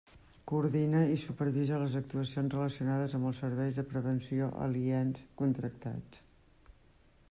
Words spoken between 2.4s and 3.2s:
relacionades